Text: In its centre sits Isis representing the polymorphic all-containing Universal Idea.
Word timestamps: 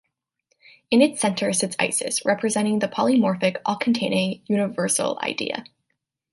In 0.89 0.99
its 1.03 1.21
centre 1.21 1.53
sits 1.53 1.75
Isis 1.77 2.25
representing 2.25 2.79
the 2.79 2.87
polymorphic 2.87 3.57
all-containing 3.67 4.41
Universal 4.47 5.19
Idea. 5.21 5.63